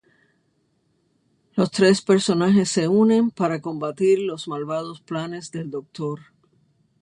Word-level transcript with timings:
Los 1.53 1.69
tres 1.69 2.01
personajes 2.01 2.69
se 2.71 2.87
unen 2.87 3.29
para 3.29 3.61
combatir 3.61 4.17
los 4.17 4.47
malvados 4.47 4.99
planes 5.01 5.51
del 5.51 5.69
doctor. 5.69 6.19